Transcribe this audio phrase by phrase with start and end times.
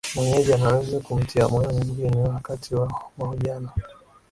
[0.15, 3.69] mwenyeji anaweza kumtia moyo mgeni wakati wa mahojiano